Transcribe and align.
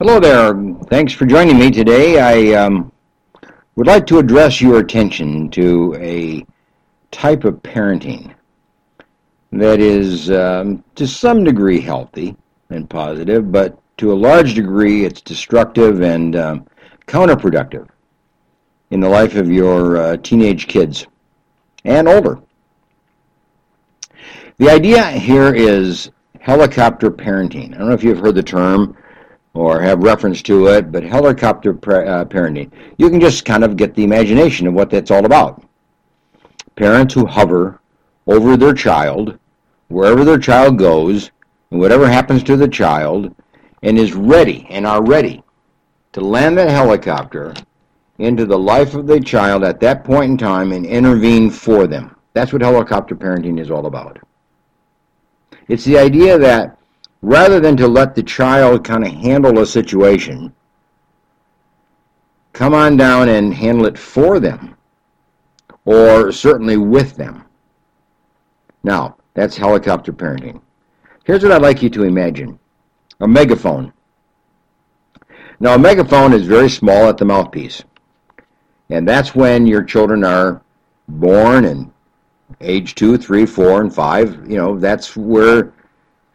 Hello 0.00 0.20
there. 0.20 0.54
Thanks 0.90 1.12
for 1.12 1.26
joining 1.26 1.58
me 1.58 1.72
today. 1.72 2.20
I 2.20 2.56
um, 2.56 2.92
would 3.74 3.88
like 3.88 4.06
to 4.06 4.20
address 4.20 4.60
your 4.60 4.78
attention 4.78 5.50
to 5.50 5.96
a 5.98 6.46
type 7.10 7.42
of 7.42 7.56
parenting 7.64 8.32
that 9.50 9.80
is, 9.80 10.30
um, 10.30 10.84
to 10.94 11.04
some 11.04 11.42
degree, 11.42 11.80
healthy 11.80 12.36
and 12.70 12.88
positive, 12.88 13.50
but 13.50 13.76
to 13.96 14.12
a 14.12 14.14
large 14.14 14.54
degree, 14.54 15.04
it's 15.04 15.20
destructive 15.20 16.00
and 16.00 16.36
um, 16.36 16.66
counterproductive 17.08 17.88
in 18.92 19.00
the 19.00 19.08
life 19.08 19.34
of 19.34 19.50
your 19.50 19.96
uh, 19.96 20.16
teenage 20.18 20.68
kids 20.68 21.08
and 21.84 22.06
older. 22.06 22.38
The 24.58 24.70
idea 24.70 25.10
here 25.10 25.52
is 25.52 26.12
helicopter 26.38 27.10
parenting. 27.10 27.74
I 27.74 27.78
don't 27.78 27.88
know 27.88 27.94
if 27.94 28.04
you've 28.04 28.20
heard 28.20 28.36
the 28.36 28.44
term 28.44 28.96
or 29.54 29.80
have 29.80 30.02
reference 30.02 30.42
to 30.42 30.68
it, 30.68 30.92
but 30.92 31.02
helicopter 31.02 31.70
uh, 31.70 32.24
parenting. 32.24 32.70
You 32.96 33.10
can 33.10 33.20
just 33.20 33.44
kind 33.44 33.64
of 33.64 33.76
get 33.76 33.94
the 33.94 34.04
imagination 34.04 34.66
of 34.66 34.74
what 34.74 34.90
that's 34.90 35.10
all 35.10 35.24
about. 35.24 35.62
Parents 36.76 37.14
who 37.14 37.26
hover 37.26 37.80
over 38.26 38.56
their 38.56 38.74
child, 38.74 39.38
wherever 39.88 40.24
their 40.24 40.38
child 40.38 40.78
goes, 40.78 41.30
and 41.70 41.80
whatever 41.80 42.06
happens 42.06 42.42
to 42.44 42.56
the 42.56 42.68
child, 42.68 43.34
and 43.82 43.98
is 43.98 44.14
ready 44.14 44.66
and 44.70 44.86
are 44.86 45.04
ready 45.04 45.42
to 46.12 46.20
land 46.20 46.58
that 46.58 46.70
helicopter 46.70 47.54
into 48.18 48.44
the 48.44 48.58
life 48.58 48.94
of 48.94 49.06
the 49.06 49.20
child 49.20 49.64
at 49.64 49.80
that 49.80 50.04
point 50.04 50.30
in 50.32 50.38
time 50.38 50.72
and 50.72 50.84
intervene 50.84 51.50
for 51.50 51.86
them. 51.86 52.16
That's 52.32 52.52
what 52.52 52.62
helicopter 52.62 53.14
parenting 53.14 53.60
is 53.60 53.70
all 53.70 53.86
about. 53.86 54.18
It's 55.68 55.84
the 55.84 55.98
idea 55.98 56.38
that 56.38 56.77
rather 57.22 57.60
than 57.60 57.76
to 57.76 57.88
let 57.88 58.14
the 58.14 58.22
child 58.22 58.84
kind 58.84 59.04
of 59.04 59.12
handle 59.12 59.58
a 59.58 59.66
situation, 59.66 60.52
come 62.52 62.74
on 62.74 62.96
down 62.96 63.28
and 63.28 63.54
handle 63.54 63.86
it 63.86 63.98
for 63.98 64.40
them, 64.40 64.76
or 65.84 66.32
certainly 66.32 66.76
with 66.76 67.16
them. 67.16 67.44
Now, 68.82 69.16
that's 69.34 69.56
helicopter 69.56 70.12
parenting. 70.12 70.60
Here's 71.24 71.42
what 71.42 71.52
I'd 71.52 71.62
like 71.62 71.82
you 71.82 71.90
to 71.90 72.04
imagine 72.04 72.58
a 73.20 73.28
megaphone. 73.28 73.92
Now, 75.60 75.74
a 75.74 75.78
megaphone 75.78 76.32
is 76.32 76.46
very 76.46 76.70
small 76.70 77.08
at 77.08 77.18
the 77.18 77.24
mouthpiece. 77.24 77.82
And 78.90 79.06
that's 79.06 79.34
when 79.34 79.66
your 79.66 79.82
children 79.82 80.24
are 80.24 80.62
born 81.08 81.64
and 81.66 81.92
age 82.60 82.94
two, 82.94 83.18
three, 83.18 83.44
four, 83.44 83.80
and 83.80 83.94
five. 83.94 84.48
You 84.48 84.56
know, 84.56 84.78
that's 84.78 85.16
where 85.16 85.72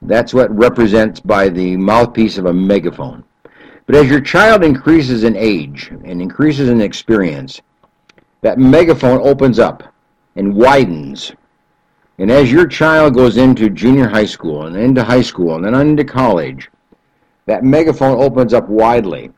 that's 0.08 0.34
what 0.34 0.56
represents 0.56 1.20
by 1.20 1.50
the 1.50 1.78
mouthpiece 1.78 2.38
of 2.38 2.46
a 2.46 2.54
megaphone. 2.54 3.23
But 3.86 3.96
as 3.96 4.09
your 4.09 4.22
child 4.22 4.64
increases 4.64 5.23
in 5.23 5.36
age 5.36 5.90
and 6.04 6.22
increases 6.22 6.70
in 6.70 6.82
experience, 6.82 7.62
that 8.42 8.58
megaphone 8.58 9.20
opens 9.22 9.59
up 9.59 9.84
and 10.36 10.56
widens. 10.56 11.34
And 12.18 12.31
as 12.31 12.52
your 12.52 12.68
child 12.68 13.14
goes 13.14 13.38
into 13.38 13.70
junior 13.70 14.08
high 14.08 14.26
school 14.26 14.68
and 14.68 14.76
into 14.76 15.04
high 15.04 15.22
school 15.22 15.56
and 15.56 15.66
then 15.66 15.76
into 15.76 16.04
college, 16.04 16.70
that 17.46 17.64
megaphone 17.64 18.22
opens 18.22 18.54
up 18.54 18.70
widely 18.70 19.31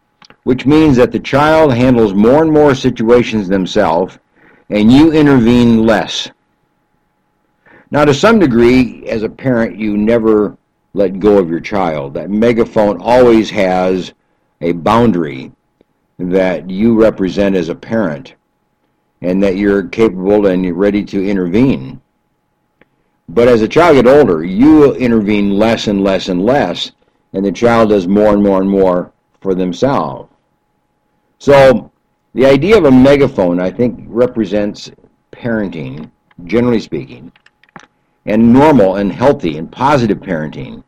which 0.45 0.67
means 0.67 0.95
that 0.95 1.11
the 1.11 1.19
child 1.19 1.73
handles 1.73 2.13
more 2.13 2.43
and 2.43 2.52
more 2.52 2.75
situations 2.75 3.47
themselves 3.47 4.19
and 4.69 4.91
you 4.91 5.11
intervene 5.11 5.83
less. 5.83 6.30
Now, 7.91 8.03
to 8.05 8.14
some 8.14 8.39
degree, 8.39 9.05
as 9.08 9.23
a 9.23 9.30
parent, 9.30 9.78
you 9.78 9.95
never 9.95 10.58
let 10.94 11.19
go 11.19 11.38
of 11.38 11.50
your 11.50 11.59
child. 11.59 12.14
That 12.14 12.30
megaphone 12.30 13.02
always 13.02 13.50
has 13.52 14.14
a 14.61 14.72
boundary 14.72 15.52
that 16.17 16.69
you 16.69 17.00
represent 17.00 17.55
as 17.55 17.69
a 17.69 17.75
parent 17.75 18.36
and 19.22 19.42
that 19.44 19.58
you're 19.58 19.88
capable 19.88 20.47
and 20.47 20.64
you're 20.64 20.73
ready 20.73 21.03
to 21.03 21.27
intervene. 21.27 22.02
But 23.27 23.48
as 23.48 23.61
a 23.61 23.67
child 23.67 23.95
gets 23.95 24.09
older, 24.09 24.43
you 24.43 24.93
intervene 24.95 25.52
less 25.52 25.88
and 25.88 26.04
less 26.04 26.30
and 26.30 26.45
less, 26.45 26.92
and 27.33 27.43
the 27.43 27.52
child 27.52 27.89
does 27.89 28.08
more 28.08 28.33
and 28.33 28.43
more 28.43 28.61
and 28.61 28.70
more 28.70 29.11
for 29.42 29.55
themselves. 29.55 30.30
So 31.39 31.92
the 32.33 32.45
idea 32.45 32.77
of 32.77 32.86
a 32.86 32.92
megaphone, 32.92 33.59
I 33.59 33.71
think, 33.71 34.05
represents 34.08 34.92
parenting, 35.32 36.09
generally 36.45 36.80
speaking, 36.80 37.32
and 38.25 38.52
normal 38.52 38.95
and 38.95 39.11
healthy 39.11 39.58
and 39.58 39.71
positive 39.71 40.19
parenting. 40.19 40.83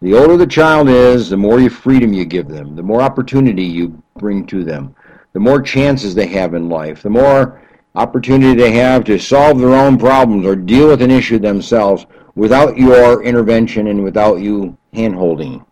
The 0.00 0.14
older 0.14 0.36
the 0.36 0.46
child 0.46 0.88
is, 0.88 1.30
the 1.30 1.36
more 1.36 1.68
freedom 1.70 2.12
you 2.12 2.24
give 2.24 2.48
them, 2.48 2.74
the 2.74 2.82
more 2.82 3.02
opportunity 3.02 3.62
you 3.62 4.02
bring 4.18 4.46
to 4.46 4.64
them, 4.64 4.94
the 5.32 5.40
more 5.40 5.62
chances 5.62 6.14
they 6.14 6.26
have 6.26 6.54
in 6.54 6.68
life, 6.68 7.02
the 7.02 7.10
more 7.10 7.62
opportunity 7.94 8.54
they 8.54 8.72
have 8.72 9.04
to 9.04 9.18
solve 9.18 9.58
their 9.58 9.74
own 9.74 9.98
problems 9.98 10.46
or 10.46 10.56
deal 10.56 10.88
with 10.88 11.02
an 11.02 11.10
issue 11.10 11.38
themselves 11.38 12.06
without 12.34 12.76
your 12.76 13.22
intervention 13.22 13.88
and 13.88 14.02
without 14.02 14.40
you 14.40 14.76
handholding. 14.94 15.64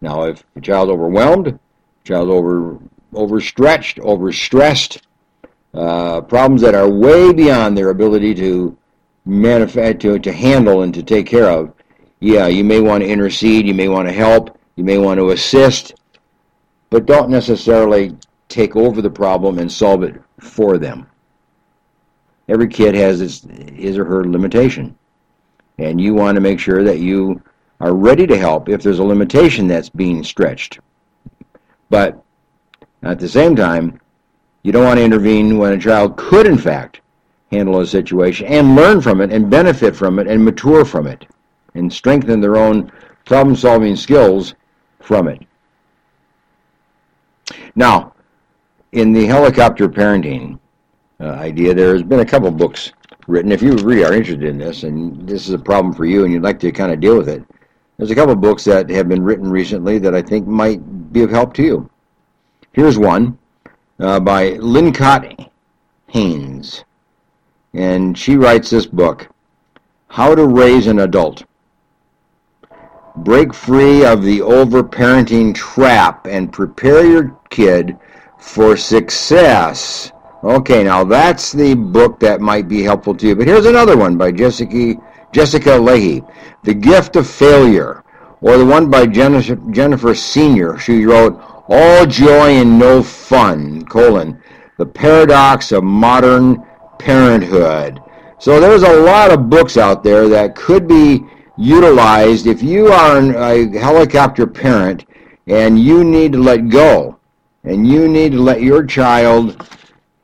Now, 0.00 0.24
if 0.24 0.44
the 0.54 0.60
child's 0.60 0.90
overwhelmed, 0.90 1.58
child 2.04 2.28
over 2.28 2.78
overstretched, 3.14 3.98
overstressed, 3.98 5.00
uh, 5.74 6.22
problems 6.22 6.62
that 6.62 6.74
are 6.74 6.88
way 6.88 7.32
beyond 7.32 7.76
their 7.76 7.90
ability 7.90 8.34
to 8.34 8.76
manifest, 9.24 10.00
to, 10.00 10.18
to 10.18 10.32
handle 10.32 10.82
and 10.82 10.92
to 10.94 11.02
take 11.02 11.26
care 11.26 11.50
of. 11.50 11.72
Yeah, 12.20 12.46
you 12.46 12.64
may 12.64 12.80
want 12.80 13.02
to 13.02 13.08
intercede, 13.08 13.66
you 13.66 13.74
may 13.74 13.88
want 13.88 14.08
to 14.08 14.14
help, 14.14 14.58
you 14.76 14.84
may 14.84 14.98
want 14.98 15.18
to 15.18 15.30
assist, 15.30 15.94
but 16.90 17.06
don't 17.06 17.30
necessarily 17.30 18.16
take 18.48 18.76
over 18.76 19.02
the 19.02 19.10
problem 19.10 19.58
and 19.58 19.70
solve 19.70 20.02
it 20.02 20.20
for 20.38 20.78
them. 20.78 21.06
Every 22.48 22.68
kid 22.68 22.94
has 22.94 23.18
his, 23.18 23.46
his 23.74 23.98
or 23.98 24.04
her 24.04 24.24
limitation, 24.24 24.96
and 25.78 26.00
you 26.00 26.14
want 26.14 26.36
to 26.36 26.40
make 26.40 26.58
sure 26.58 26.84
that 26.84 26.98
you 26.98 27.40
are 27.80 27.94
ready 27.94 28.26
to 28.26 28.38
help 28.38 28.68
if 28.68 28.82
there's 28.82 28.98
a 28.98 29.04
limitation 29.04 29.66
that's 29.66 29.88
being 29.88 30.22
stretched. 30.22 30.78
But 31.90 32.22
at 33.02 33.18
the 33.18 33.28
same 33.28 33.56
time, 33.56 34.00
you 34.62 34.70
don't 34.70 34.84
want 34.84 34.98
to 34.98 35.04
intervene 35.04 35.58
when 35.58 35.72
a 35.72 35.78
child 35.78 36.16
could, 36.16 36.46
in 36.46 36.56
fact, 36.56 37.01
handle 37.52 37.80
a 37.80 37.86
situation 37.86 38.46
and 38.46 38.74
learn 38.74 39.00
from 39.00 39.20
it 39.20 39.30
and 39.30 39.50
benefit 39.50 39.94
from 39.94 40.18
it 40.18 40.26
and 40.26 40.42
mature 40.42 40.84
from 40.84 41.06
it 41.06 41.26
and 41.74 41.92
strengthen 41.92 42.40
their 42.40 42.56
own 42.56 42.90
problem 43.26 43.54
solving 43.54 43.94
skills 43.94 44.54
from 45.00 45.28
it. 45.28 45.42
Now, 47.76 48.14
in 48.92 49.12
the 49.12 49.26
helicopter 49.26 49.88
parenting 49.88 50.58
uh, 51.20 51.24
idea, 51.24 51.74
there's 51.74 52.02
been 52.02 52.20
a 52.20 52.26
couple 52.26 52.50
books 52.50 52.92
written. 53.26 53.52
If 53.52 53.62
you 53.62 53.72
really 53.76 54.04
are 54.04 54.14
interested 54.14 54.48
in 54.48 54.58
this 54.58 54.82
and 54.82 55.28
this 55.28 55.46
is 55.46 55.54
a 55.54 55.58
problem 55.58 55.94
for 55.94 56.06
you 56.06 56.24
and 56.24 56.32
you'd 56.32 56.42
like 56.42 56.60
to 56.60 56.72
kind 56.72 56.92
of 56.92 57.00
deal 57.00 57.16
with 57.16 57.28
it, 57.28 57.44
there's 57.96 58.10
a 58.10 58.14
couple 58.14 58.34
books 58.34 58.64
that 58.64 58.88
have 58.90 59.08
been 59.08 59.22
written 59.22 59.50
recently 59.50 59.98
that 59.98 60.14
I 60.14 60.22
think 60.22 60.46
might 60.46 61.12
be 61.12 61.22
of 61.22 61.30
help 61.30 61.52
to 61.54 61.62
you. 61.62 61.90
Here's 62.72 62.98
one 62.98 63.38
uh, 64.00 64.18
by 64.20 64.52
Lincott 64.52 65.50
Haynes, 66.08 66.84
and 67.74 68.16
she 68.16 68.36
writes 68.36 68.70
this 68.70 68.86
book, 68.86 69.28
How 70.08 70.34
to 70.34 70.46
Raise 70.46 70.86
an 70.86 70.98
Adult. 70.98 71.44
Break 73.16 73.52
free 73.52 74.04
of 74.04 74.22
the 74.22 74.40
overparenting 74.40 75.54
trap 75.54 76.26
and 76.26 76.52
prepare 76.52 77.06
your 77.06 77.38
kid 77.50 77.98
for 78.38 78.76
success. 78.76 80.12
Okay, 80.42 80.82
now 80.82 81.04
that's 81.04 81.52
the 81.52 81.74
book 81.74 82.18
that 82.20 82.40
might 82.40 82.68
be 82.68 82.82
helpful 82.82 83.14
to 83.14 83.28
you. 83.28 83.36
But 83.36 83.46
here's 83.46 83.66
another 83.66 83.96
one 83.96 84.16
by 84.16 84.32
Jessica 84.32 84.94
Jessica 85.32 85.70
Lahey, 85.70 86.26
The 86.62 86.74
Gift 86.74 87.16
of 87.16 87.26
Failure, 87.26 88.04
or 88.42 88.58
the 88.58 88.66
one 88.66 88.90
by 88.90 89.06
Jennifer, 89.06 89.56
Jennifer 89.70 90.14
Senior. 90.14 90.78
She 90.78 91.06
wrote 91.06 91.40
All 91.68 92.04
Joy 92.04 92.60
and 92.60 92.78
No 92.78 93.02
Fun, 93.02 93.86
colon, 93.86 94.42
The 94.76 94.84
Paradox 94.84 95.72
of 95.72 95.84
Modern 95.84 96.66
Parenthood. 97.04 98.00
So 98.38 98.60
there's 98.60 98.84
a 98.84 99.00
lot 99.00 99.32
of 99.32 99.50
books 99.50 99.76
out 99.76 100.04
there 100.04 100.28
that 100.28 100.54
could 100.54 100.86
be 100.86 101.24
utilized 101.58 102.46
if 102.46 102.62
you 102.62 102.92
are 102.92 103.18
a 103.18 103.76
helicopter 103.76 104.46
parent 104.46 105.04
and 105.48 105.80
you 105.80 106.04
need 106.04 106.30
to 106.32 106.38
let 106.38 106.68
go 106.68 107.18
and 107.64 107.84
you 107.84 108.06
need 108.06 108.30
to 108.32 108.40
let 108.40 108.62
your 108.62 108.86
child 108.86 109.68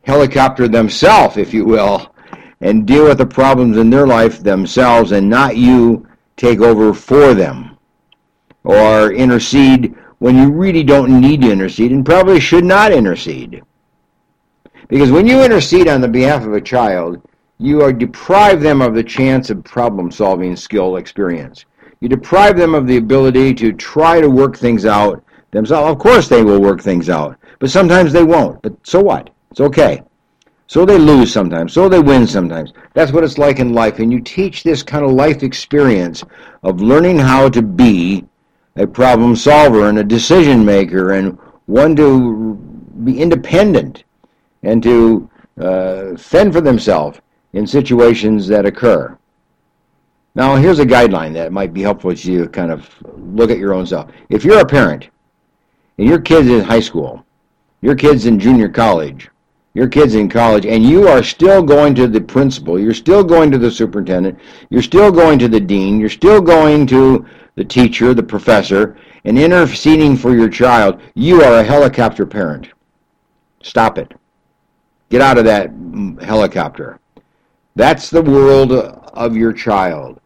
helicopter 0.04 0.69
themselves, 0.69 1.36
if 1.36 1.52
you 1.52 1.64
will, 1.64 2.14
and 2.60 2.86
deal 2.86 3.06
with 3.06 3.19
the 3.19 3.26
problems 3.26 3.76
in 3.76 3.90
their 3.90 4.06
life 4.06 4.40
themselves 4.40 5.10
and 5.10 5.28
not 5.28 5.56
you 5.56 6.06
take 6.36 6.60
over 6.60 6.94
for 6.94 7.34
them 7.34 7.76
or 8.62 9.12
intercede 9.12 9.96
when 10.19 10.36
you 10.36 10.52
really 10.52 10.84
don't 10.84 11.20
need 11.20 11.40
to 11.40 11.50
intercede 11.50 11.90
and 11.90 12.06
probably 12.06 12.38
should 12.38 12.64
not 12.64 12.92
intercede. 12.92 13.62
Because 14.88 15.11
when 15.11 15.26
you 15.26 15.44
intercede 15.44 15.87
on 15.87 16.00
the 16.00 16.08
behalf 16.08 16.44
of 16.44 16.55
a 16.55 16.61
child, 16.61 17.20
you 17.58 17.82
are 17.82 17.93
deprive 17.93 18.62
them 18.62 18.81
of 18.81 18.94
the 18.94 19.02
chance 19.02 19.50
of 19.50 19.62
problem 19.62 20.11
solving 20.11 20.56
skill 20.56 20.96
experience. 20.96 21.67
You 22.00 22.08
deprive 22.08 22.56
them 22.56 22.75
of 22.75 22.87
the 22.87 22.96
ability 22.96 23.52
to 23.55 23.73
try 23.73 24.20
to 24.20 24.31
work 24.31 24.56
things 24.56 24.87
out 24.87 25.23
themselves. 25.50 25.93
Of 25.93 25.99
course, 25.99 26.29
they 26.29 26.43
will 26.43 26.61
work 26.61 26.81
things 26.81 27.11
out, 27.11 27.37
but 27.58 27.70
sometimes 27.70 28.12
they 28.12 28.23
won't. 28.23 28.62
But 28.62 28.75
so 28.82 29.02
what? 29.02 29.31
It's 29.50 29.61
okay. 29.61 30.02
So 30.69 30.85
they 30.85 30.99
lose 30.99 31.32
sometimes. 31.32 31.73
So 31.73 31.88
they 31.88 31.99
win 31.99 32.26
sometimes. 32.26 32.73
That's 32.94 33.12
what 33.12 33.25
it's 33.25 33.38
like 33.38 33.58
in 33.58 33.73
life. 33.73 33.99
And 33.99 34.12
you 34.12 34.20
teach 34.20 34.62
this 34.62 34.82
kind 34.82 35.05
of 35.05 35.12
life 35.12 35.43
experience 35.43 36.25
of 36.62 36.81
learning 36.81 37.19
how 37.19 37.49
to 37.50 37.62
be 37.62 38.25
a 38.76 38.87
problem 38.87 39.35
solver 39.35 39.88
and 39.88 39.99
a 39.99 40.05
decision 40.05 40.64
maker 40.64 41.12
and 41.12 41.38
one 41.67 41.96
to 41.96 42.55
be 43.05 43.20
independent 43.20 44.05
and 44.62 44.82
to 44.82 45.31
uh, 45.60 46.16
fend 46.16 46.52
for 46.52 46.60
themselves 46.60 47.20
in 47.52 47.66
situations 47.66 48.46
that 48.49 48.66
occur. 48.66 49.16
Now, 50.34 50.56
here's 50.56 50.78
a 50.78 50.87
guideline 50.87 51.32
that 51.34 51.52
might 51.52 51.75
be 51.75 51.82
helpful 51.82 52.14
to 52.14 52.32
you 52.32 52.44
to 52.44 52.49
kind 52.49 52.70
of 52.70 52.88
look 53.16 53.50
at 53.50 53.58
your 53.58 53.75
own 53.75 53.87
self. 53.87 54.10
If 54.28 54.44
you're 54.44 54.60
a 54.60 54.66
parent 54.66 55.08
and 55.99 56.06
your 56.06 56.20
kid's 56.20 56.49
in 56.49 56.62
high 56.62 56.81
school, 56.81 57.25
your 57.81 57.94
kid's 57.94 58.26
in 58.26 58.38
junior 58.38 58.69
college, 58.69 59.31
your 59.75 59.88
kid's 59.88 60.14
in 60.14 60.28
college, 60.28 60.66
and 60.66 60.84
you 60.84 61.08
are 61.08 61.22
still 61.22 61.62
going 61.62 61.94
to 61.96 62.06
the 62.06 62.20
principal, 62.20 62.78
you're 62.78 62.94
still 62.94 63.25
going 63.25 63.50
to 63.50 63.58
the 63.58 63.70
superintendent, 63.70 64.38
you're 64.70 64.82
still 64.82 65.11
going 65.11 65.38
to 65.38 65.49
the 65.49 65.61
dean, 65.61 65.99
you're 66.00 66.08
still 66.08 66.40
going 66.40 66.87
to 66.87 67.26
the 67.54 67.64
teacher, 67.64 68.14
the 68.14 68.22
professor, 68.22 68.96
and 69.25 69.38
interceding 69.38 70.16
for 70.16 70.34
your 70.34 70.49
child, 70.49 71.00
you 71.14 71.43
are 71.43 71.61
a 71.61 71.64
helicopter 71.64 72.25
parent. 72.25 72.69
Stop 73.62 73.99
it. 73.99 74.14
Get 75.10 75.22
out 75.22 75.38
of 75.38 75.44
that 75.44 75.70
helicopter. 76.22 76.99
That's 77.75 78.10
the 78.10 78.22
world 78.22 78.72
of 78.72 79.37
your 79.37 79.52
child. 79.52 80.20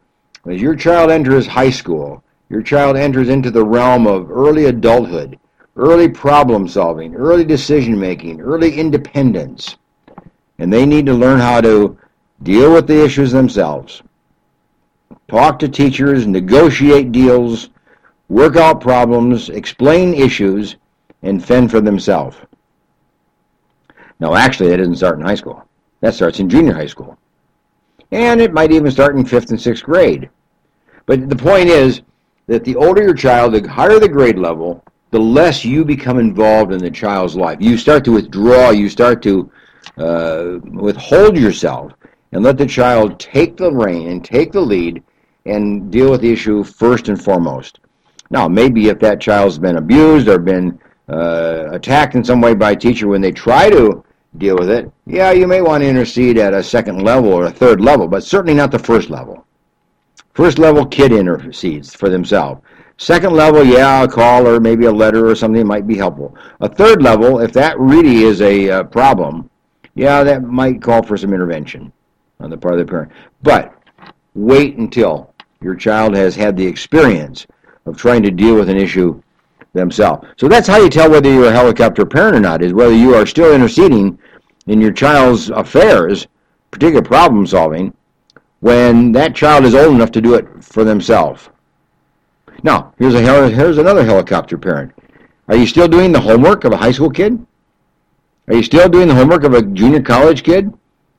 As 0.46 0.61
your 0.61 0.75
child 0.75 1.11
enters 1.11 1.46
high 1.46 1.70
school, 1.70 2.25
your 2.49 2.62
child 2.62 2.96
enters 2.96 3.29
into 3.29 3.50
the 3.50 3.64
realm 3.64 4.06
of 4.06 4.31
early 4.31 4.67
adulthood, 4.67 5.38
early 5.76 6.08
problem 6.08 6.67
solving, 6.67 7.14
early 7.14 7.44
decision 7.44 7.99
making, 7.99 8.40
early 8.40 8.79
independence. 8.79 9.76
And 10.58 10.73
they 10.73 10.85
need 10.85 11.06
to 11.06 11.14
learn 11.14 11.38
how 11.38 11.61
to 11.61 11.96
deal 12.43 12.73
with 12.73 12.87
the 12.87 13.05
issues 13.05 13.32
themselves. 13.32 14.02
Talk 15.28 15.58
to 15.61 15.69
teachers, 15.69 16.26
negotiate 16.26 17.12
deals, 17.12 17.70
work 18.28 18.56
out 18.56 18.81
problems, 18.81 19.49
explain 19.49 20.12
issues, 20.12 20.76
and 21.23 21.44
fend 21.44 21.70
for 21.70 21.81
themselves. 21.81 22.37
No, 24.22 24.36
actually, 24.36 24.69
that 24.69 24.76
doesn't 24.76 24.94
start 24.94 25.19
in 25.19 25.24
high 25.24 25.34
school. 25.34 25.66
That 26.00 26.14
starts 26.14 26.38
in 26.38 26.48
junior 26.48 26.74
high 26.74 26.86
school. 26.86 27.19
And 28.12 28.40
it 28.40 28.52
might 28.52 28.70
even 28.70 28.88
start 28.92 29.16
in 29.16 29.24
fifth 29.26 29.50
and 29.50 29.60
sixth 29.60 29.82
grade. 29.82 30.30
But 31.06 31.28
the 31.28 31.34
point 31.34 31.69
is 31.69 32.02
that 32.46 32.62
the 32.62 32.76
older 32.76 33.02
your 33.02 33.14
child, 33.14 33.52
the 33.52 33.69
higher 33.69 33.98
the 33.98 34.08
grade 34.08 34.38
level, 34.38 34.84
the 35.10 35.19
less 35.19 35.64
you 35.64 35.84
become 35.84 36.20
involved 36.20 36.72
in 36.72 36.78
the 36.78 36.90
child's 36.90 37.34
life. 37.34 37.58
You 37.60 37.76
start 37.76 38.04
to 38.04 38.12
withdraw, 38.12 38.70
you 38.70 38.88
start 38.88 39.22
to 39.24 39.50
uh, 39.98 40.58
withhold 40.70 41.36
yourself 41.36 41.92
and 42.30 42.44
let 42.44 42.58
the 42.58 42.66
child 42.66 43.18
take 43.18 43.56
the 43.56 43.72
reign 43.72 44.08
and 44.08 44.25
take 44.25 44.52
the 44.52 44.60
lead 44.60 45.02
and 45.46 45.90
deal 45.90 46.12
with 46.12 46.20
the 46.20 46.32
issue 46.32 46.62
first 46.62 47.08
and 47.08 47.20
foremost. 47.20 47.80
Now, 48.30 48.46
maybe 48.46 48.86
if 48.86 49.00
that 49.00 49.20
child's 49.20 49.58
been 49.58 49.78
abused 49.78 50.28
or 50.28 50.38
been 50.38 50.78
uh, 51.08 51.70
attacked 51.72 52.14
in 52.14 52.22
some 52.22 52.40
way 52.40 52.54
by 52.54 52.70
a 52.70 52.76
teacher 52.76 53.08
when 53.08 53.20
they 53.20 53.32
try 53.32 53.68
to 53.68 54.04
deal 54.38 54.56
with 54.56 54.70
it, 54.70 54.90
yeah, 55.06 55.31
you 55.31 55.46
may 55.46 55.61
want 55.61 55.82
to 55.82 55.88
intercede 55.88 56.38
at 56.38 56.55
a 56.55 56.62
second 56.62 57.02
level 57.02 57.32
or 57.32 57.44
a 57.44 57.50
third 57.50 57.81
level, 57.81 58.08
but 58.08 58.25
certainly 58.25 58.55
not 58.55 58.70
the 58.70 58.79
first 58.79 59.11
level. 59.11 59.46
First 60.34 60.58
level, 60.58 60.87
kid 60.87 61.12
intercedes 61.12 61.94
for 61.94 62.08
themselves. 62.08 62.62
Second 62.96 63.34
level, 63.34 63.64
yeah, 63.64 64.05
a 64.05 64.08
call 64.08 64.46
or 64.46 64.61
maybe 64.61 64.87
a 64.87 64.93
letter 64.93 65.26
or 65.29 65.34
something 65.34 65.67
might 65.67 65.87
be 65.87 65.96
helpful. 65.96 66.37
A 66.61 66.69
third 66.69 67.02
level, 67.02 67.40
if 67.40 67.52
that 67.52 67.79
really 67.79 68.23
is 68.23 68.40
a 68.40 68.70
uh, 68.70 68.84
problem, 68.84 69.50
yeah, 69.94 70.23
that 70.25 70.43
might 70.43 70.81
call 70.81 71.02
for 71.02 71.17
some 71.17 71.35
intervention 71.35 71.93
on 72.40 72.49
the 72.49 72.56
part 72.56 72.75
of 72.75 72.81
the 72.81 72.90
parent. 72.90 73.12
But 73.43 73.75
wait 74.35 74.76
until 74.76 75.35
your 75.61 75.75
child 75.75 76.14
has 76.14 76.35
had 76.35 76.56
the 76.56 76.67
experience 76.67 77.46
of 77.87 77.96
trying 77.96 78.23
to 78.23 78.31
deal 78.31 78.55
with 78.55 78.69
an 78.69 78.76
issue 78.76 79.23
themselves. 79.72 80.26
So 80.36 80.48
that's 80.48 80.69
how 80.69 80.78
you 80.78 80.88
tell 80.88 81.10
whether 81.10 81.32
you're 81.32 81.48
a 81.48 81.52
helicopter 81.52 82.04
parent 82.04 82.36
or 82.36 82.40
not, 82.40 82.62
is 82.62 82.72
whether 82.72 82.94
you 82.94 83.14
are 83.14 83.26
still 83.26 83.54
interceding 83.54 84.19
in 84.66 84.80
your 84.80 84.92
child's 84.92 85.50
affairs, 85.50 86.26
particular 86.70 87.02
problem 87.02 87.46
solving, 87.46 87.94
when 88.60 89.12
that 89.12 89.34
child 89.34 89.64
is 89.64 89.74
old 89.74 89.94
enough 89.94 90.12
to 90.12 90.20
do 90.20 90.34
it 90.34 90.46
for 90.62 90.84
themselves. 90.84 91.48
Now, 92.62 92.94
here's, 92.98 93.14
a, 93.14 93.50
here's 93.50 93.78
another 93.78 94.04
helicopter 94.04 94.56
parent. 94.56 94.92
Are 95.48 95.56
you 95.56 95.66
still 95.66 95.88
doing 95.88 96.12
the 96.12 96.20
homework 96.20 96.64
of 96.64 96.72
a 96.72 96.76
high 96.76 96.92
school 96.92 97.10
kid? 97.10 97.44
Are 98.48 98.54
you 98.54 98.62
still 98.62 98.88
doing 98.88 99.08
the 99.08 99.14
homework 99.14 99.44
of 99.44 99.54
a 99.54 99.62
junior 99.62 100.00
college 100.00 100.44
kid? 100.44 100.72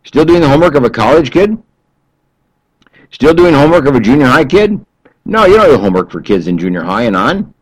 Still 0.06 0.26
doing 0.26 0.42
the 0.42 0.48
homework 0.48 0.76
of 0.76 0.84
a 0.84 0.90
college 0.90 1.32
kid? 1.32 1.62
Still 3.12 3.34
doing 3.34 3.54
homework 3.54 3.86
of 3.86 3.96
a 3.96 4.00
junior 4.00 4.26
high 4.26 4.46
kid? 4.46 4.84
No, 5.26 5.46
you 5.46 5.56
don't 5.56 5.70
do 5.70 5.78
homework 5.78 6.12
for 6.12 6.22
kids 6.22 6.48
in 6.48 6.58
junior 6.58 6.84
high 6.84 7.04
and 7.04 7.16
on. 7.16 7.54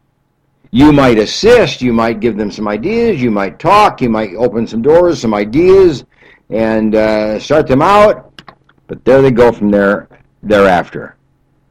You 0.71 0.93
might 0.93 1.17
assist, 1.17 1.81
you 1.81 1.91
might 1.91 2.21
give 2.21 2.37
them 2.37 2.49
some 2.49 2.67
ideas, 2.67 3.21
you 3.21 3.29
might 3.29 3.59
talk, 3.59 4.01
you 4.01 4.09
might 4.09 4.33
open 4.35 4.65
some 4.65 4.81
doors, 4.81 5.19
some 5.19 5.33
ideas, 5.33 6.05
and 6.49 6.95
uh, 6.95 7.39
start 7.39 7.67
them 7.67 7.81
out. 7.81 8.41
But 8.87 9.03
there 9.03 9.21
they 9.21 9.31
go 9.31 9.51
from 9.51 9.69
there 9.69 10.07
thereafter. 10.43 11.17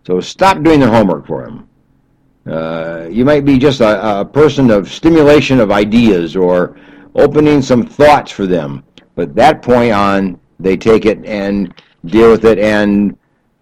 So 0.07 0.21
stop 0.21 0.63
doing 0.63 0.81
their 0.81 0.91
homework 0.91 1.27
for 1.27 1.45
them. 1.45 1.69
Uh, 2.47 3.07
you 3.11 3.25
might 3.25 3.45
be 3.45 3.59
just 3.59 3.81
a, 3.81 4.21
a 4.21 4.25
person 4.25 4.71
of 4.71 4.91
stimulation 4.91 5.61
of 5.61 5.71
ideas 5.71 6.37
or 6.37 6.77
opening 7.15 7.63
some 7.63 7.87
thoughts 7.87 8.31
for 8.31 8.47
them. 8.47 8.85
But 9.15 9.35
that 9.35 9.63
point 9.63 9.93
on, 9.93 10.41
they 10.59 10.77
take 10.77 11.07
it 11.07 11.25
and 11.25 11.75
deal 12.07 12.31
with 12.31 12.45
it 12.45 12.59
and 12.59 13.17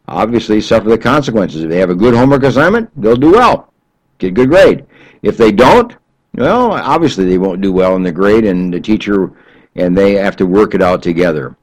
obviously 0.06 0.60
suffer 0.60 0.88
the 0.88 0.98
consequences. 0.98 1.62
If 1.62 1.70
they 1.70 1.78
have 1.78 1.90
a 1.90 1.94
good 1.94 2.14
homework 2.14 2.44
assignment, 2.44 2.90
they'll 3.00 3.16
do 3.16 3.32
well, 3.32 3.72
get 4.18 4.28
a 4.28 4.32
good 4.32 4.50
grade. 4.50 4.84
If 5.22 5.36
they 5.36 5.52
don't, 5.52 5.96
well, 6.34 6.72
obviously 6.72 7.24
they 7.24 7.38
won't 7.38 7.60
do 7.60 7.72
well 7.72 7.96
in 7.96 8.02
the 8.02 8.12
grade, 8.12 8.44
and 8.44 8.72
the 8.72 8.80
teacher 8.80 9.32
and 9.74 9.96
they 9.96 10.14
have 10.14 10.36
to 10.36 10.46
work 10.46 10.74
it 10.74 10.82
out 10.82 11.02
together. 11.02 11.56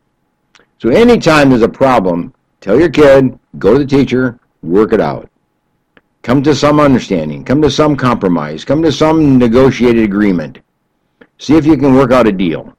So 0.80 0.90
anytime 0.90 1.50
there's 1.50 1.62
a 1.62 1.70
problem, 1.70 2.34
tell 2.62 2.80
your 2.80 2.90
kid, 2.90 3.38
go 3.60 3.74
to 3.74 3.80
the 3.80 3.86
teacher, 3.86 4.40
work 4.64 4.94
it 4.94 5.02
out. 5.02 5.30
Come 6.22 6.42
to 6.44 6.56
some 6.56 6.80
understanding, 6.80 7.44
come 7.44 7.62
to 7.62 7.70
some 7.70 7.96
compromise, 7.96 8.66
come 8.66 8.82
to 8.82 8.92
some 8.92 9.38
negotiated 9.38 10.04
agreement. 10.04 10.60
See 11.38 11.56
if 11.56 11.66
you 11.66 11.78
can 11.78 11.94
work 11.94 12.12
out 12.12 12.28
a 12.28 12.32
deal. 12.32 12.76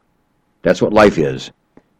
That's 0.63 0.83
what 0.83 0.93
life 0.93 1.19
is. 1.19 1.53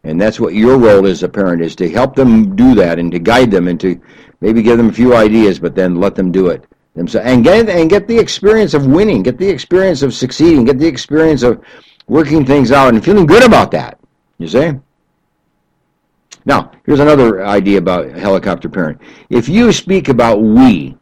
And 0.03 0.19
that's 0.19 0.39
what 0.39 0.53
your 0.53 0.77
role 0.77 1.05
as 1.05 1.23
a 1.23 1.29
parent 1.29 1.61
is 1.61 1.75
to 1.77 1.89
help 1.89 2.15
them 2.15 2.55
do 2.55 2.75
that 2.75 2.99
and 2.99 3.11
to 3.11 3.19
guide 3.19 3.51
them 3.51 3.67
and 3.67 3.79
to 3.81 3.99
maybe 4.41 4.61
give 4.61 4.77
them 4.77 4.89
a 4.89 4.93
few 4.93 5.15
ideas, 5.15 5.59
but 5.59 5.75
then 5.75 5.95
let 5.95 6.15
them 6.15 6.31
do 6.31 6.47
it 6.47 6.65
themselves 6.97 7.27
and 7.27 7.43
get 7.43 7.69
and 7.69 7.89
get 7.89 8.07
the 8.07 8.17
experience 8.17 8.73
of 8.73 8.87
winning, 8.87 9.23
get 9.23 9.37
the 9.37 9.47
experience 9.47 10.01
of 10.01 10.13
succeeding, 10.13 10.65
get 10.65 10.79
the 10.79 10.87
experience 10.87 11.43
of 11.43 11.63
working 12.07 12.45
things 12.45 12.71
out 12.71 12.93
and 12.93 13.03
feeling 13.03 13.25
good 13.25 13.43
about 13.43 13.71
that. 13.71 13.99
You 14.39 14.47
see? 14.47 14.71
Now, 16.45 16.71
here's 16.85 16.99
another 16.99 17.45
idea 17.45 17.77
about 17.77 18.09
helicopter 18.11 18.69
parent. 18.69 19.01
If 19.29 19.49
you 19.49 19.71
speak 19.71 20.09
about 20.09 20.41
we, 20.41 20.97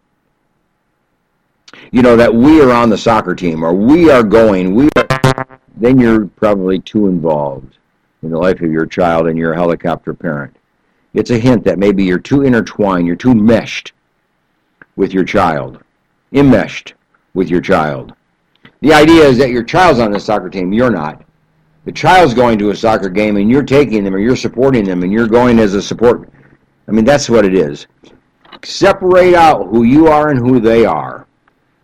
you 1.91 2.01
know 2.01 2.15
that 2.15 2.33
we 2.33 2.61
are 2.61 2.71
on 2.71 2.89
the 2.89 2.97
soccer 2.97 3.35
team 3.35 3.63
or 3.63 3.73
we 3.73 4.09
are 4.09 4.23
going, 4.23 4.73
we 4.73 4.89
are, 4.97 5.59
then 5.77 5.99
you're 5.99 6.25
probably 6.25 6.79
too 6.79 7.07
involved 7.07 7.77
in 8.23 8.31
the 8.31 8.37
life 8.37 8.61
of 8.61 8.71
your 8.71 8.85
child 8.85 9.27
and 9.27 9.37
you're 9.37 9.53
a 9.53 9.55
helicopter 9.55 10.13
parent. 10.13 10.55
It's 11.13 11.29
a 11.29 11.37
hint 11.37 11.63
that 11.65 11.79
maybe 11.79 12.03
you're 12.03 12.17
too 12.17 12.41
intertwined, 12.41 13.05
you're 13.05 13.15
too 13.15 13.35
meshed 13.35 13.93
with 14.95 15.13
your 15.13 15.23
child, 15.23 15.83
enmeshed 16.35 16.93
with 17.33 17.49
your 17.49 17.61
child. 17.61 18.13
The 18.81 18.93
idea 18.93 19.23
is 19.23 19.37
that 19.39 19.49
your 19.49 19.63
child's 19.63 19.99
on 19.99 20.11
the 20.11 20.19
soccer 20.19 20.49
team, 20.49 20.71
you're 20.71 20.91
not. 20.91 21.23
The 21.85 21.91
child's 21.91 22.33
going 22.33 22.57
to 22.59 22.71
a 22.71 22.75
soccer 22.75 23.09
game 23.09 23.37
and 23.37 23.49
you're 23.49 23.63
taking 23.63 24.03
them 24.03 24.13
or 24.13 24.19
you're 24.19 24.35
supporting 24.35 24.85
them 24.85 25.03
and 25.03 25.11
you're 25.11 25.27
going 25.27 25.59
as 25.59 25.73
a 25.73 25.81
support. 25.81 26.29
I 26.87 26.91
mean, 26.91 27.05
that's 27.05 27.29
what 27.29 27.45
it 27.45 27.55
is. 27.55 27.87
Separate 28.63 29.33
out 29.33 29.67
who 29.67 29.83
you 29.83 30.07
are 30.07 30.29
and 30.29 30.39
who 30.39 30.59
they 30.59 30.85
are. 30.85 31.27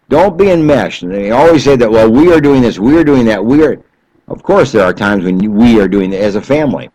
Don't 0.09 0.37
be 0.37 0.51
enmeshed. 0.51 1.03
And 1.03 1.13
they 1.13 1.31
always 1.31 1.63
say 1.63 1.75
that, 1.75 1.89
well, 1.89 2.11
we 2.11 2.33
are 2.33 2.41
doing 2.41 2.61
this, 2.61 2.79
we 2.79 2.97
are 2.97 3.03
doing 3.03 3.25
that, 3.25 3.43
we 3.43 3.63
are. 3.63 3.77
Of 4.27 4.43
course, 4.43 4.71
there 4.71 4.83
are 4.83 4.93
times 4.93 5.23
when 5.23 5.37
we 5.53 5.79
are 5.79 5.87
doing 5.87 6.13
it 6.13 6.21
as 6.21 6.35
a 6.35 6.41
family. 6.41 6.89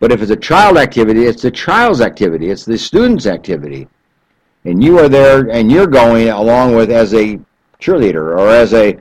But 0.00 0.12
if 0.12 0.22
it's 0.22 0.30
a 0.30 0.36
child 0.36 0.76
activity, 0.76 1.24
it's 1.24 1.42
the 1.42 1.50
child's 1.50 2.00
activity, 2.00 2.50
it's 2.50 2.64
the 2.64 2.78
student's 2.78 3.26
activity. 3.26 3.88
And 4.68 4.84
you 4.84 4.98
are 4.98 5.08
there 5.08 5.48
and 5.50 5.72
you're 5.72 5.86
going 5.86 6.28
along 6.28 6.74
with 6.74 6.90
as 6.90 7.14
a 7.14 7.40
cheerleader 7.80 8.38
or 8.38 8.50
as 8.50 8.74
a 8.74 8.98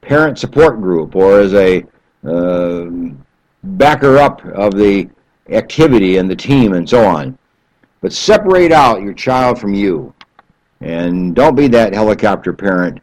parent 0.00 0.38
support 0.38 0.80
group 0.80 1.14
or 1.14 1.38
as 1.40 1.52
a 1.52 1.84
uh, 2.26 2.86
backer 3.62 4.16
up 4.16 4.42
of 4.46 4.74
the 4.74 5.10
activity 5.50 6.16
and 6.16 6.30
the 6.30 6.34
team 6.34 6.72
and 6.72 6.88
so 6.88 7.04
on. 7.04 7.36
But 8.00 8.14
separate 8.14 8.72
out 8.72 9.02
your 9.02 9.12
child 9.12 9.60
from 9.60 9.74
you 9.74 10.14
And 10.80 11.34
don't 11.34 11.54
be 11.54 11.68
that 11.68 11.92
helicopter 11.92 12.54
parent 12.54 12.98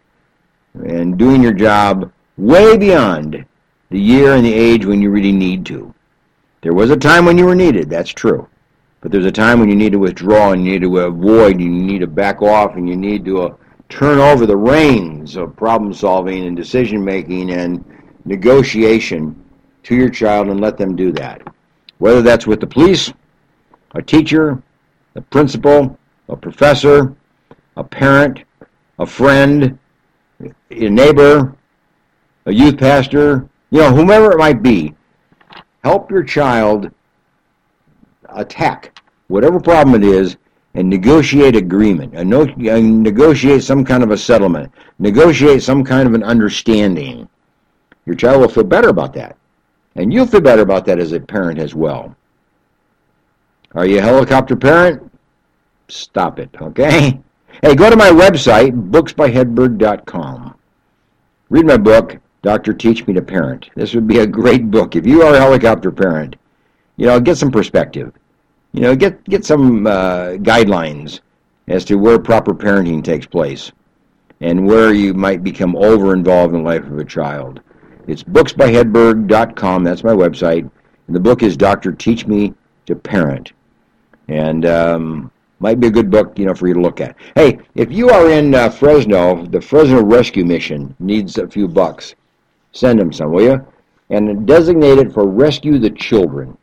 and 0.84 1.16
doing 1.16 1.44
your 1.44 1.54
job 1.54 2.12
way 2.38 2.76
beyond 2.76 3.46
the 3.92 4.00
year 4.00 4.34
and 4.34 4.44
the 4.44 4.54
age 4.54 4.84
when 4.84 5.00
you 5.00 5.12
really 5.12 5.32
need 5.32 5.64
to. 5.68 5.94
There 6.62 6.74
was 6.74 6.90
a 6.90 6.98
time 6.98 7.26
when 7.26 7.38
you 7.38 7.46
were 7.46 7.56
needed, 7.56 7.88
that's 7.88 8.10
true. 8.10 8.48
But 9.02 9.12
there's 9.12 9.26
a 9.26 9.32
time 9.32 9.60
when 9.60 9.70
you 9.70 9.76
need 9.76 9.94
to 9.94 10.00
withdraw 10.00 10.52
and 10.52 10.66
you 10.66 10.74
need 10.74 10.82
to 10.82 10.98
avoid, 11.00 11.54
and 11.56 11.62
you 11.62 11.70
need 11.70 12.00
to 12.00 12.08
back 12.08 12.42
off, 12.42 12.76
and 12.76 12.88
you 12.88 12.98
need 12.98 13.24
to 13.26 13.44
uh, 13.44 13.56
turn 13.88 14.20
over 14.20 14.46
the 14.46 14.58
reins 14.58 15.36
of 15.38 15.56
problem 15.56 15.94
solving 15.94 16.46
and 16.46 16.56
decision 16.56 17.04
making 17.04 17.52
and 17.52 17.84
negotiation 18.26 19.42
to 19.84 19.96
your 19.96 20.10
child 20.10 20.50
and 20.50 20.60
let 20.60 20.78
them 20.78 20.96
do 20.96 21.12
that. 21.14 21.42
Whether 21.98 22.22
that's 22.22 22.46
with 22.46 22.60
the 22.60 22.68
police, 22.68 23.12
a 23.96 24.02
teacher, 24.02 24.62
a 25.16 25.22
principal, 25.22 25.98
a 26.28 26.36
professor, 26.36 27.16
a 27.78 27.84
parent, 27.84 28.44
a 29.00 29.06
friend, 29.06 29.80
a 30.42 30.90
neighbor, 30.90 31.56
a 32.46 32.54
youth 32.54 32.78
pastor, 32.78 33.50
you 33.72 33.80
know, 33.80 33.94
whomever 33.94 34.32
it 34.32 34.38
might 34.38 34.62
be, 34.62 34.94
help 35.84 36.12
your 36.12 36.24
child 36.24 36.92
attack 38.36 39.00
whatever 39.28 39.60
problem 39.60 40.02
it 40.02 40.08
is 40.08 40.38
and 40.76 40.90
negotiate 40.90 41.56
agreement, 41.56 42.14
and, 42.16 42.30
negotiate 43.04 43.64
some 43.64 43.84
kind 43.84 44.04
of 44.04 44.12
a 44.12 44.18
settlement, 44.18 44.72
negotiate 45.00 45.64
some 45.64 45.84
kind 45.84 46.08
of 46.08 46.14
an 46.14 46.24
understanding. 46.24 47.28
Your 48.06 48.16
child 48.16 48.42
will 48.42 48.50
feel 48.50 48.64
better 48.64 48.90
about 48.90 49.14
that. 49.14 49.36
And 49.96 50.14
you'll 50.14 50.28
feel 50.28 50.42
better 50.42 50.62
about 50.62 50.86
that 50.86 51.00
as 51.00 51.12
a 51.12 51.20
parent 51.20 51.60
as 51.60 51.74
well. 51.74 52.16
Are 53.74 53.86
you 53.86 54.00
a 54.00 54.02
helicopter 54.02 54.56
parent? 54.56 55.12
Stop 55.88 56.40
it, 56.40 56.50
okay? 56.62 57.20
Hey, 57.62 57.76
go 57.76 57.90
to 57.90 57.98
my 57.98 58.10
website, 58.10 58.90
booksbyhedberg.com. 58.90 60.56
Read 61.50 61.66
my 61.66 61.78
book, 61.78 62.18
Doctor 62.42 62.74
Teach 62.74 63.06
Me 63.06 63.14
to 63.14 63.22
Parent. 63.22 63.70
This 63.76 63.94
would 63.94 64.08
be 64.08 64.20
a 64.20 64.28
great 64.28 64.72
book. 64.72 64.96
If 64.96 65.06
you 65.06 65.24
are 65.24 65.34
a 65.34 65.40
helicopter 65.40 65.92
parent, 65.92 66.36
you 67.00 67.06
know, 67.06 67.18
get 67.20 67.38
some 67.38 67.50
perspective. 67.50 68.12
You 68.74 68.82
know, 68.82 68.96
get 68.96 69.24
get 69.24 69.46
some 69.46 69.88
uh, 69.88 70.34
guidelines 70.42 71.22
as 71.70 71.86
to 71.86 71.96
where 71.96 72.20
proper 72.20 72.54
parenting 72.54 73.02
takes 73.02 73.26
place 73.26 73.72
and 74.42 74.68
where 74.68 74.94
you 74.94 75.14
might 75.14 75.42
become 75.42 75.78
over 75.78 76.14
involved 76.14 76.54
in 76.54 76.64
the 76.64 76.70
life 76.70 76.84
of 76.84 76.98
a 76.98 77.06
child. 77.06 77.62
It's 78.08 78.24
booksbyhedberg.com. 78.24 79.84
That's 79.84 80.04
my 80.04 80.14
website. 80.14 80.70
And 81.08 81.16
the 81.16 81.20
book 81.20 81.42
is 81.42 81.56
Doctor 81.56 81.94
Teach 81.94 82.28
Me 82.28 82.54
to 82.86 82.96
Parent. 82.96 83.54
And 84.28 84.66
um, 84.66 85.32
might 85.60 85.80
be 85.80 85.88
a 85.88 85.92
good 85.92 86.12
book, 86.12 86.38
you 86.38 86.46
know, 86.46 86.54
for 86.54 86.68
you 86.68 86.74
to 86.74 86.82
look 86.82 87.02
at. 87.02 87.16
Hey, 87.36 87.60
if 87.76 87.92
you 87.92 88.10
are 88.10 88.30
in 88.30 88.54
uh, 88.56 88.70
Fresno, 88.70 89.46
the 89.46 89.62
Fresno 89.62 90.04
Rescue 90.04 90.46
Mission 90.46 90.96
needs 91.00 91.38
a 91.38 91.48
few 91.48 91.68
bucks. 91.68 92.16
Send 92.74 93.00
them 93.00 93.14
some, 93.14 93.32
will 93.32 93.44
you? 93.44 93.68
And 94.10 94.46
designate 94.46 94.98
it 94.98 95.14
for 95.14 95.26
Rescue 95.26 95.80
the 95.80 95.92
Children. 95.92 96.58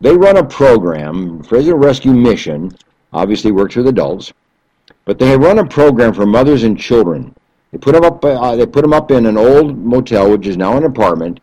They 0.00 0.14
run 0.14 0.36
a 0.36 0.44
program, 0.44 1.42
Fresno 1.42 1.74
Rescue 1.76 2.12
Mission, 2.12 2.70
obviously 3.14 3.50
works 3.50 3.76
with 3.76 3.86
adults, 3.86 4.32
but 5.06 5.18
they 5.18 5.36
run 5.36 5.58
a 5.58 5.66
program 5.66 6.12
for 6.12 6.26
mothers 6.26 6.64
and 6.64 6.78
children. 6.78 7.34
They 7.72 7.78
put 7.78 7.94
them 7.94 8.04
up. 8.04 8.22
Uh, 8.22 8.56
they 8.56 8.66
put 8.66 8.82
them 8.82 8.92
up 8.92 9.10
in 9.10 9.24
an 9.24 9.38
old 9.38 9.76
motel, 9.78 10.30
which 10.30 10.46
is 10.46 10.56
now 10.56 10.76
an 10.76 10.84
apartment, 10.84 11.40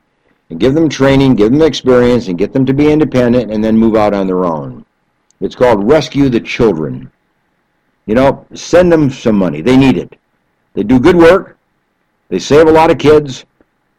and 0.49 0.59
give 0.59 0.75
them 0.75 0.87
training, 0.87 1.35
give 1.35 1.51
them 1.51 1.63
experience, 1.63 2.27
and 2.27 2.37
get 2.37 2.53
them 2.53 2.65
to 2.65 2.73
be 2.73 2.91
independent, 2.91 3.51
and 3.51 3.63
then 3.63 3.77
move 3.77 3.95
out 3.95 4.13
on 4.13 4.27
their 4.27 4.45
own. 4.45 4.85
It's 5.41 5.55
called 5.55 5.89
Rescue 5.89 6.29
the 6.29 6.39
Children. 6.39 7.11
You 8.05 8.15
know, 8.15 8.45
send 8.53 8.91
them 8.91 9.09
some 9.09 9.35
money. 9.35 9.61
They 9.61 9.77
need 9.77 9.97
it. 9.97 10.15
They 10.73 10.83
do 10.83 10.99
good 10.99 11.15
work. 11.15 11.57
They 12.29 12.39
save 12.39 12.67
a 12.67 12.71
lot 12.71 12.91
of 12.91 12.99
kids, 12.99 13.45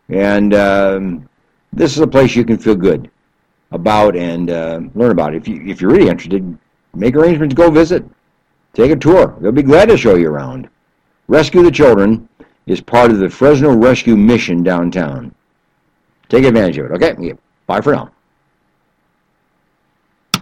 and 0.08 0.54
um, 0.54 1.28
this 1.72 1.92
is 1.92 2.00
a 2.00 2.06
place 2.06 2.36
you 2.36 2.44
can 2.44 2.58
feel 2.58 2.76
good 2.76 3.10
about 3.74 4.16
and 4.16 4.50
uh, 4.50 4.80
learn 4.94 5.10
about. 5.10 5.34
If 5.34 5.46
you 5.46 5.62
if 5.66 5.80
you're 5.80 5.90
really 5.90 6.08
interested, 6.08 6.56
make 6.94 7.14
arrangements 7.16 7.54
to 7.54 7.56
go 7.56 7.70
visit, 7.70 8.04
take 8.72 8.90
a 8.90 8.96
tour. 8.96 9.36
They'll 9.40 9.52
be 9.52 9.62
glad 9.62 9.88
to 9.88 9.96
show 9.96 10.14
you 10.14 10.30
around. 10.30 10.68
Rescue 11.26 11.62
the 11.62 11.70
Children 11.70 12.28
is 12.66 12.80
part 12.80 13.10
of 13.10 13.18
the 13.18 13.28
Fresno 13.28 13.74
Rescue 13.74 14.16
Mission 14.16 14.62
downtown. 14.62 15.34
Take 16.28 16.44
advantage 16.44 16.78
of 16.78 16.86
it. 16.86 16.92
Okay, 16.92 17.34
bye 17.66 17.80
for 17.80 17.92
now. 17.92 18.13